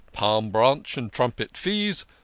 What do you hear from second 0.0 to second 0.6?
Palm